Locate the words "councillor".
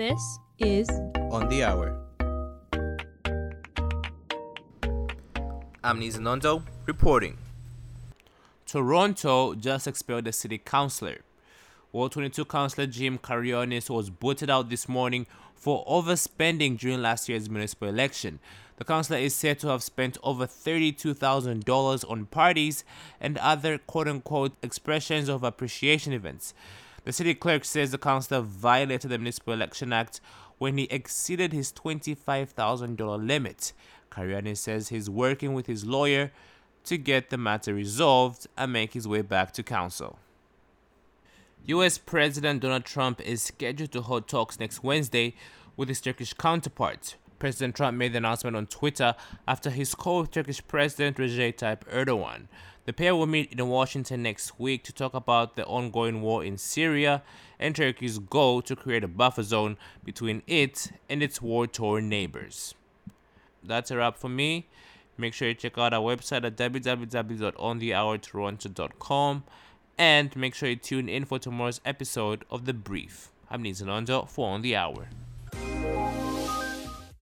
10.56-11.18, 12.46-12.86, 18.86-19.18, 27.98-28.42